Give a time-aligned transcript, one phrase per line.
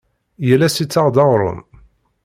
[0.47, 1.59] Yal ass ittaɣ-d aɣrum.